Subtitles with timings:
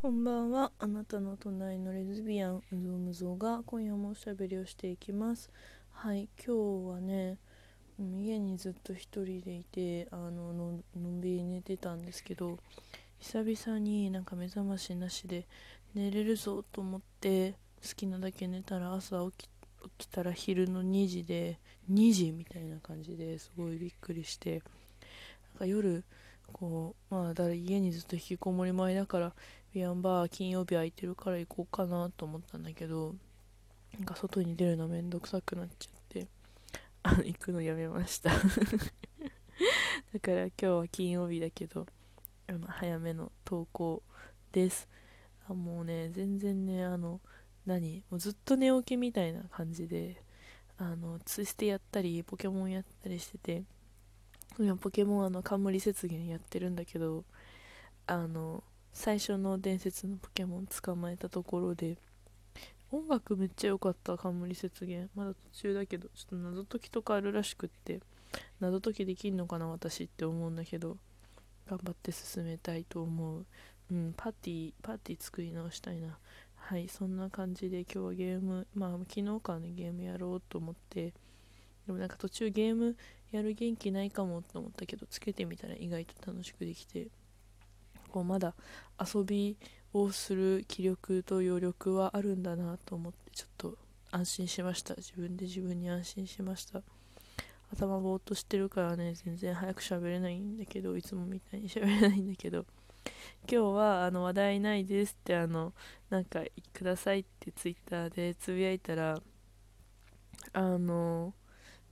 [0.00, 0.72] こんばんは。
[0.78, 5.50] あなたの隣のレズビアン、うぞうむぞうが今夜もおしゃべりをしていきます。
[5.92, 7.36] はい、今日はね、
[7.98, 12.58] 家にずっと一人でいて、あののんびり寝てたんですけど、
[13.18, 15.46] 久々になんか目覚ましなしで
[15.94, 17.52] 寝れるぞと思って
[17.86, 19.50] 好きなだけ寝たら朝起き
[19.98, 21.58] 起きたら昼の2時で
[21.92, 24.60] 2時みたいな感じですごいびっくりしてなん
[25.58, 26.04] か夜
[26.52, 29.32] こうまあだ家にずっと引きこもり前だから
[29.72, 33.14] ビアンバー金曜日空いてるから行こうかなと思ったんだけど
[33.94, 36.26] なんか外に出るのめんどくさくなっちゃって
[37.02, 38.30] あの行くのやめました。
[40.12, 41.86] だから今日は金曜日だけど
[42.48, 44.02] あの早めの投稿
[44.52, 44.88] です。
[45.48, 47.20] あもうね全然ねあの
[47.66, 50.22] 何もうずっと寝起きみたいな感じで
[50.78, 53.64] あのツイステやったりポケモンやったりしてて
[54.58, 57.24] 今ポケモンあの冠雪原やってるんだけど
[58.06, 61.96] あの最初の伝説のポケモン捕まえたところで
[62.92, 65.06] 音楽めっちゃ良かった冠雪原。
[65.14, 68.00] まだ途中だけどちょっと謎解きとかあるらしくって
[68.58, 70.96] 謎解きできんのかな私って思うんだけど
[71.68, 73.46] 頑張って進めたいと思う。
[73.92, 76.18] うんパーティーパーティー作り直したいな。
[76.56, 81.12] はいそんな感じで今日はゲームまあ昨日からねゲームやろうと思って
[81.86, 82.96] でもなんか途中ゲーム
[83.30, 87.08] やる元気ないかもと思ったけどつけてみたら意外と楽しくできて
[88.10, 88.54] こうまだ
[88.98, 89.56] 遊び
[89.92, 93.78] をする気力と余力はあるんだなと思ってちょっと
[94.10, 94.94] 安心しました。
[94.96, 96.82] 自分で自分に安心しました。
[97.72, 102.66] 頭ぼーっとしてるからね全然早く喋れないんだけどいつもみたいに喋れないんだけど。
[103.50, 105.72] 今日はあの話題ないですってあの
[106.10, 106.42] なんか
[106.74, 109.22] くださいってツイッターでつぶやいたら
[110.52, 111.32] あの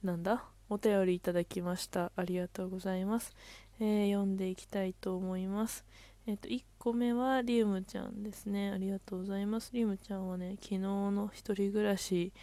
[0.03, 0.45] なんだ？
[0.69, 2.13] お便りいただきました。
[2.15, 3.35] ありがとうございます、
[3.81, 5.87] えー、読んでいきたいと思います。
[6.29, 8.71] えっ、と1個目はリウムちゃんですね。
[8.71, 9.71] ありがとうございます。
[9.73, 12.35] リウムちゃんはね昨日の一人暮らし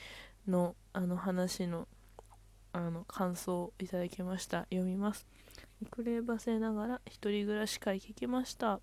[0.48, 1.88] のあの話の
[2.74, 4.62] あの感想をいただきました。
[4.72, 5.28] 読みます。
[5.84, 8.80] 遅ればせながら一人暮らし会聞きました。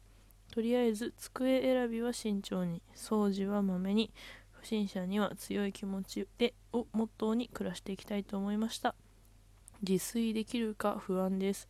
[0.52, 2.80] とりあえず机選びは慎重に。
[2.94, 4.12] 掃除はまめに。
[4.52, 8.94] 不審者には強い気持ちでをモットーに暮らしていきたいと思いました。
[9.82, 11.68] 自炊できるか不安です。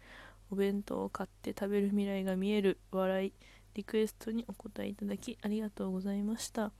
[0.53, 3.33] お弁当を買って食べる未来が見える笑い
[3.75, 6.73] リクエストにお答えいただきありがとうございました。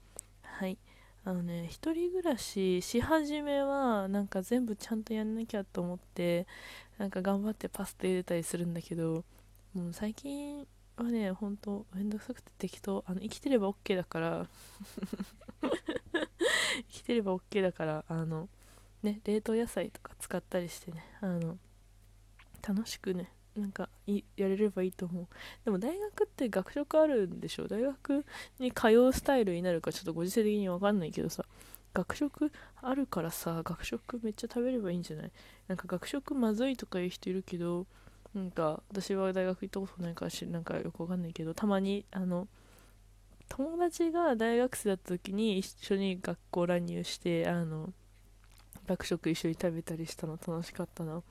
[0.43, 0.77] はい。
[1.25, 6.45] あのね一人暮らしし始めはなんか全部ちゃんとやんなきゃと思って
[6.99, 9.23] なんか頑張ってパスタ入れたりするんだけど
[9.73, 10.67] もう最近
[10.97, 13.03] はねほんとめんどくさくて適当。
[13.07, 14.47] あの生きてれば OK だから。
[15.61, 18.05] 生きてれば OK だから。
[18.07, 18.49] あの
[19.01, 21.03] ね冷凍野菜とか使ったりしてね。
[21.21, 21.57] あの
[22.61, 25.27] 楽しくねなんかいやれればいいと思う。
[25.65, 27.67] でも大学って学食あるんでしょ？
[27.67, 28.25] 大学
[28.59, 31.45] に通うスタイルになるかちょっとご時世的にわかんないけどさ。
[31.95, 35.31] 学食あるからさ学食めっちゃ食べればいいんじゃない？
[35.67, 37.85] なんか学食まずいとか言う人いるけど
[38.33, 42.47] なんか私は大学行ったことないからしなんかよくわかんないけどたまにあの
[43.47, 47.93] 友達が大学生だった時に一緒に学校乱入してあの
[48.87, 51.21] 学食一緒に食べたりしたの楽しかったな。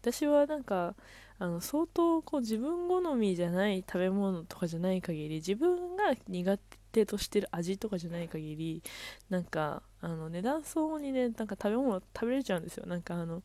[0.00, 0.94] 私はなんか
[1.38, 6.58] あの相当こう自分好みじゃない食べ物とかじゃない限り自分が苦
[6.92, 8.82] 手としてる味とかじゃない限り
[9.30, 12.86] なんかあの値段相応にねなんか食べ物食べれちゃうんですよ。
[12.86, 13.42] なんかあの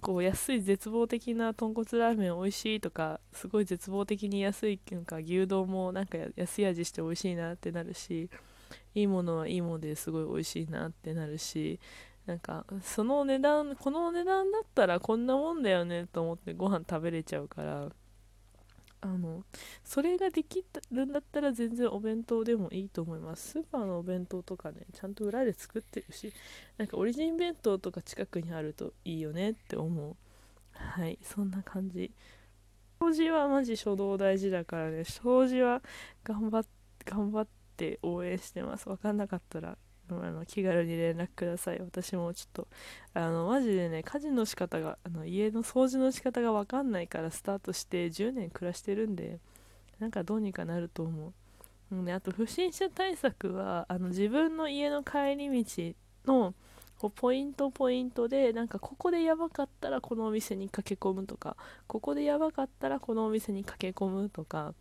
[0.00, 8.30] こう安い絶望的な豚骨ラーメン美味しいとかすごい絶望的に安いなんか牛丼もなんか安い味して美味しいなってなるし
[8.94, 11.80] いいものはいいものですごい美味しいなってなるし
[12.28, 17.88] なんかその値段この値段だったらこんなもんだよねと思ってご飯食べれちゃうから
[19.00, 19.44] あの
[19.82, 20.62] それができ
[20.92, 23.52] るんだったら全然お弁当でもいいと思います。
[23.52, 26.34] スーパーのお弁当とかねちゃんと裏で作ってるし
[26.76, 30.16] なんかオリジン弁当とか近くにあるといいよねって思う。
[30.74, 32.12] はいそんな感じ。
[33.00, 35.00] 掃除はマジ初動大事だからね。
[35.00, 35.80] 掃除は
[36.24, 36.66] 頑張っ
[37.06, 37.46] 頑張っ
[37.78, 38.86] て応援してます。
[38.86, 39.78] 分かんなかったら
[40.10, 41.80] あの気軽に連絡ください。
[41.80, 42.68] 私もちょっと
[43.14, 49.38] あのマジでね家事の仕方があの家の掃除の仕方が分かんないからスタートして10年暮らしてるんで
[49.98, 51.32] なんかどうにかなると思
[51.90, 55.94] う、うん、あと不審者対策はあの自分の家の帰り道
[56.26, 56.54] の
[56.98, 61.56] こうポイントポイントでなんかここでやばかったらこのお店に駆け込むとか
[61.86, 64.74] ここでやばかったらこのお店に駆け込むとか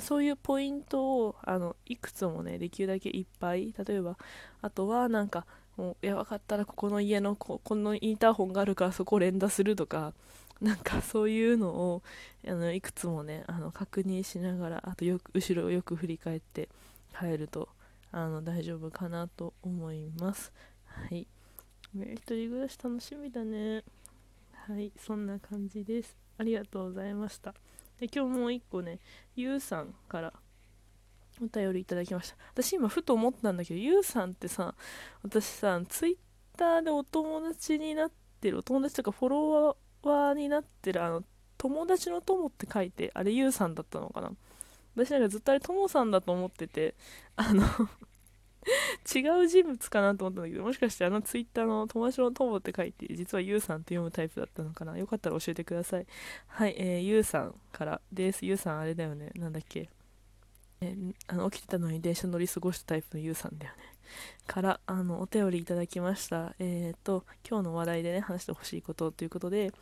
[0.00, 4.16] そういうポイントをあのいくつもねできるだけいっぱい例えば
[4.62, 5.46] あとはなんか
[5.76, 10.14] もうやばかったらここの家のここのインターホンがあるからそこを連打するとか
[10.60, 12.02] なんかそういうのを
[12.46, 16.68] あのいくつもねあの確認しながらあとよく後ろをよく振り返って
[17.18, 17.68] 帰ると
[18.12, 20.52] あの大丈夫かなと思います。
[20.86, 21.26] はい。
[21.94, 23.84] 一人暮らし楽しみだね。
[24.66, 24.90] はい。
[24.98, 26.16] そんな感じです。
[26.38, 27.54] ありがとうございました。
[28.00, 28.98] で今日もう一個ね
[29.34, 30.32] ゆうさんから
[31.40, 32.36] お便りいただきました。
[32.52, 34.74] 私今ふと思ったんだけどゆうさんってさ
[35.22, 36.16] 私さツイッ
[36.56, 38.10] ターでお友達になっ
[38.40, 41.22] てるお友達とかフォロワーになってるあの
[41.58, 44.30] 友達の友って書いてあれゆうさんだったのかな。
[44.94, 46.94] 私なんかずっとあれともさんだと思ってて
[47.36, 47.62] あの
[49.14, 54.98] 違う人物かなと思ったんだけどもしかしてあのツイッターの友達の友って書いて実はゆうさんって読むタイプだったのかな？
[54.98, 56.06] よかったら教えてください。
[56.48, 58.44] はい、えー、ゆうさんからです。
[58.44, 59.30] ゆうさんあれだよね。
[59.36, 59.88] なんだっけ？
[60.80, 63.78] えー、あの起きてたのに電車乗り過ごしたタイプのゆうさんだよね。
[64.46, 66.54] からあのお便りいただきました。
[66.58, 69.72] えっ、ー、と今日の話題でね話してほしいことということで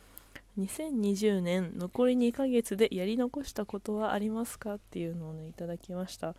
[0.57, 4.75] 2020年残り2ヶ月でやり残したことはありますか？
[4.75, 6.35] っていうのをねいただきました。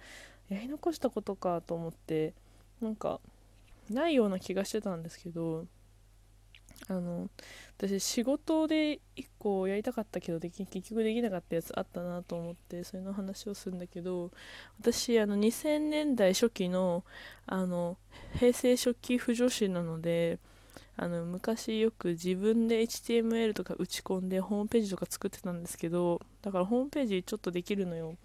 [0.48, 2.34] やり残したことかと思って
[2.80, 3.20] なんか
[3.90, 5.66] ないような気がしてたんですけど
[6.88, 7.28] あの
[7.78, 14.30] 私仕事で1個やりたかったけどでき結局できなかったやつあったなと思ってそれの話をするんだけど
[14.80, 17.04] 私あの2000年代初期の
[17.46, 17.96] あの
[18.34, 20.38] 平成初期不女子なので
[20.96, 28.16] あの昔よく自分で HTML とか打ち込んでホームページとか作ってたんですけどだからホームページちょっとできるのよ。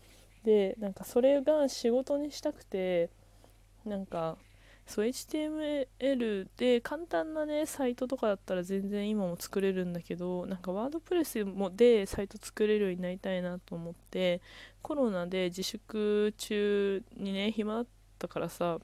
[0.43, 3.09] でなんかそれが仕事にしたくて
[3.85, 4.37] なんか
[4.87, 14.41] そう HTML で簡単なねサイトとかだったら全然今も作れるんだけどなんかワードプレスもでサイト作れるようになりたいなと思って
[14.81, 17.85] コロナで自粛中にね暇だっ
[18.19, 18.79] たからさ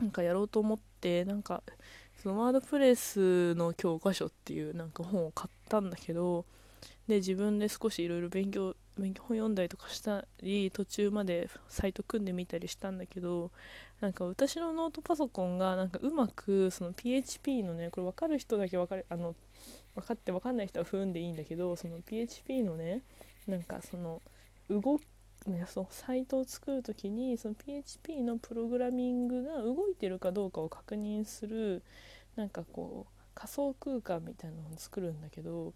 [0.00, 1.62] なんかやろうと思ってなんか
[2.22, 6.46] そのワードプレスの教科書っていうなんか本を買ったんだけど
[7.08, 13.50] で自分で少しいろいろ勉強勉強本読んだりとかしたり途中までサイト組んでみたりしたんだけど
[14.00, 19.34] なんか私のノートパソコンがなんかうまくその PHP のねこれ分かる人だけ分かるあの
[19.94, 23.02] 分かって分かんない人は不運でいいんだけどその PHP のね
[23.46, 24.20] なんかその
[24.68, 25.00] 動
[25.46, 31.82] ね、そうサイトを作る時にその PHP のプログラミングが動いてるかどうかを確認する
[32.36, 35.72] なんかこう仮想空間みたいなのを作るんだけど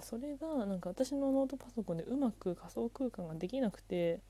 [0.00, 4.20] それがなんか私のノートパソコンでうまく仮想空間ができなくて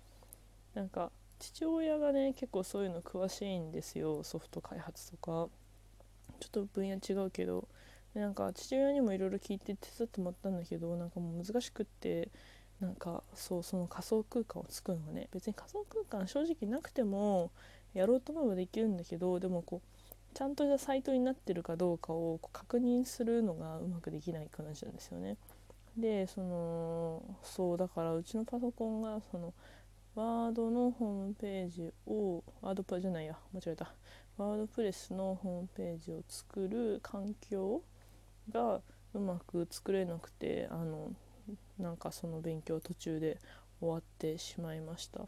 [0.74, 4.22] なんか父親がね結構そういうの詳しいんですよ。
[4.22, 5.48] ソフト開発とか。
[6.40, 7.68] ちょっと分野違うけど。
[8.14, 12.28] なんか父親にもいろいろ聞いて手伝ってもらったんだけどなんかもう難しくって
[12.78, 15.28] なんかそうその仮想空間を作るのがね。
[15.32, 17.50] 別に仮想空間正直なくても
[17.94, 20.01] やろうと思えばできるんだけどでもこう
[20.34, 25.36] ちゃんとしたサイトになってるかどうかを確認するのがうまくできない感じなんですよね。
[25.96, 29.52] でそのそうだからうちのパソコンがその
[30.14, 33.92] ワードのホームページをワードパじゃないや間違えた
[34.36, 37.82] ワードプレスのホームページを作る環境
[38.50, 38.80] が
[39.14, 41.12] うまく作れなくてあの
[41.78, 43.38] なんかその勉強途中で
[43.80, 45.22] 終わってしまいました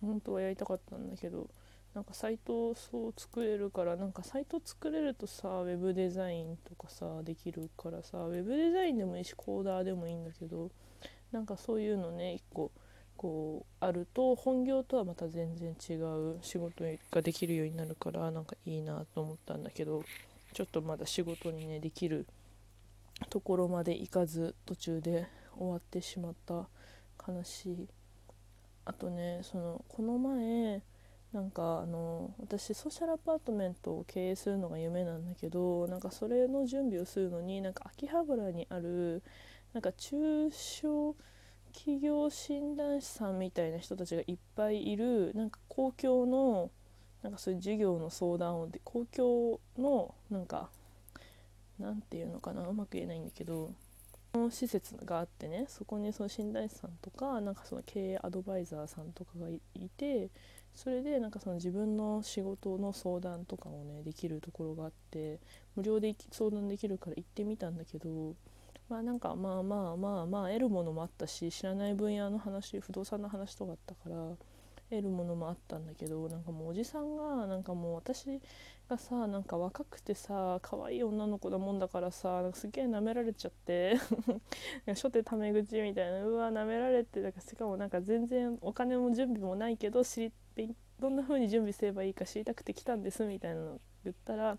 [0.00, 1.48] 本当はやりたかったんだけど
[1.94, 10.70] なんかサイトをそう作れるからなんかサイト作れるとさウェブデザインとかさできるからさウェブデザインでもいいしコーダーでもいいんだけど
[11.32, 12.70] なんかそういうのね一個
[13.16, 20.04] こうあると本業とはまた全然違う仕事ができるようになるからなんかいいなと思ったんだけど
[20.52, 22.26] ちょっとまだ仕事にねできる
[23.28, 25.26] ところまで行かず途中で
[25.58, 26.68] 終わってしまった
[27.28, 27.88] 悲しい。
[28.86, 30.82] あとねそのこの前
[31.32, 39.22] なんかあの私ソーシャルアパートメントを経営するのが夢なんだけどなんかそれの準備をするのになんか秋葉原にある
[39.72, 41.14] なんか中小
[41.72, 46.70] 企業診断士さんみたいな人たちがいっぱいいるなんか公共の
[47.22, 50.68] なんかそういう授業の相談をで公共のなんか
[51.78, 53.70] なんていうのかなうまく言えないんだけど
[54.50, 59.60] 施設があってねそこにその診断士さんとかなんかその経営アドバイザーさんとかがい
[59.96, 60.30] て
[60.82, 65.38] それでなんかその自分の仕事の相談とかをねできるところがあって
[65.76, 68.34] 無料で相談できるから行ってみたんだけど
[68.88, 74.16] まあなんかまあまあまあまあ得るものもあったし知らない分野の話不動産の話とかあったから
[74.88, 78.40] 得るものもあったんだけどなんかもうおじさんがなんかもう私
[78.88, 83.98] がさなんか若くてさ可愛い女の子だもんだからさなんかすげえ舐められちゃって
[84.86, 90.32] 初手タメ口みたいなうわ舐められてだからしかもなんか全然お金も準備もないけど知り
[91.00, 94.58] どんな風に準備すればいいか知りたくて来たんですみたいなの言ったら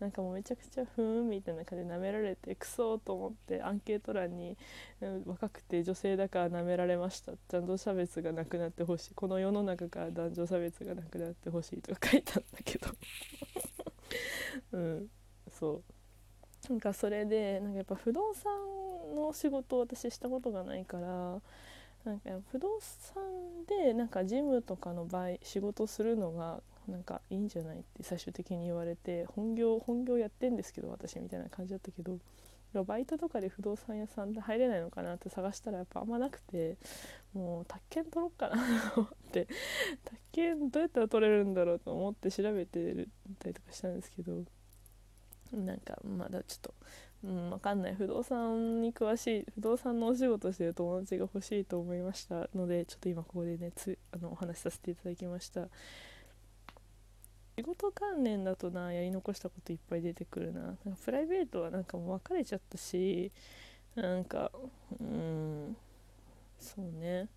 [0.00, 4.56] なんかもうめちゃくちゃふーんみたいな感じで舐められてクソと思ってアンケート欄に、
[5.26, 9.14] 若くて女性だから舐められました男女差別がなくなってほしい。
[9.14, 12.88] この世の中から男女差別がなくなってほしいとか書いたんだけど。
[14.72, 15.10] うん
[15.50, 15.82] そ
[16.68, 16.70] う。
[16.70, 18.44] なんかそれでなんかやっぱ不動産
[19.14, 21.42] の仕事を私したことがないから
[22.04, 23.22] なんか不動産
[23.66, 32.18] でなんか事務とかの場合仕事するのがなんかいいんじゃないって最終的に言われて本業本業やってんですけど私みたいな感じだったけど
[32.84, 36.76] バイトとかで不動産屋さんで入れないのかなって探したらやっぱあんまなくて
[37.34, 38.56] もう宅建取ろうかな
[38.94, 39.48] と思って
[40.04, 43.08] 宅建どうやったら取れるんだろうと思って調べて
[43.40, 44.44] たりとかしたんですけど
[45.52, 46.74] なんかまだちょっと、
[47.22, 47.94] うん、分かんない。
[47.94, 52.48] 不動産に詳しい不動産のお仕事してる友達が欲しいと思いました。
[52.54, 55.68] のでちょっと今ここでねつあのお話しさせていただきました。
[57.58, 60.60] 仕事関連だとなやり残したこといっぱい出てくるな。
[60.62, 63.30] なんかプライベートはなんかもう別れちゃったし
[63.94, 64.50] なんか
[64.98, 65.76] うん
[66.58, 67.28] そうね。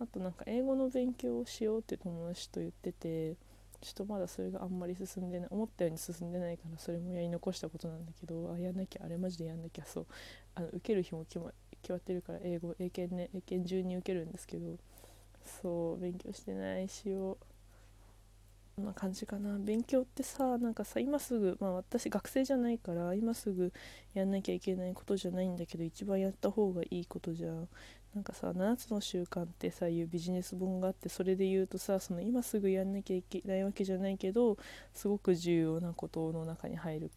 [0.00, 3.36] あとなんか英語の勉強をしようって友達と言ってて
[3.84, 10.06] ちょっとまだそれがあんまり進んでない思ったように進んでないからそれもやり残したことなんだけどあやんなきゃあれマジでやんなきゃそう。
[10.54, 14.78] あの受ける日も決ま決まってるから英語英検ね英検中に受けるんですけど
[15.44, 17.36] そう勉強してないしよう
[18.76, 19.56] こんな感じかな。
[19.58, 23.72] 勉強ってさなんかさ今すぐまあ私学生じゃないから今すぐ
[24.14, 27.68] やんなきゃいけないことじゃないんだけど一番やった方がいいことじゃん。
[28.14, 34.56] なんかさ7つの習慣ってさいうビジネス本があってそれで言うとさその今すぐやんなきゃいけないわけじゃないけど
[34.92, 37.10] すごく重要なことの中に入る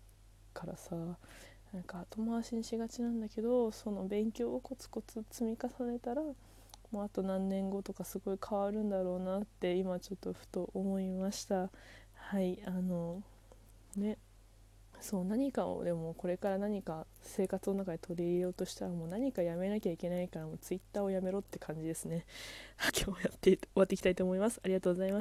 [0.53, 0.95] からさ
[1.73, 6.23] なんか後回しにしがちなんだけどその勉強をコツコツ積み重ねたら
[6.91, 11.69] もうあと何年後とかすごい変わるんだろうなって今ちょっとふと思いました。
[12.15, 13.21] はいあの
[13.95, 14.17] ね
[14.99, 22.25] そう何かをでもこれから何か生活の中で取り入れようとしたらもう何かやめなきゃいけないからもうツイッターをやめろって感じですね。
[23.05, 24.59] 今日やって終わっていきたいと思います。
[24.63, 25.15] ありがとうございま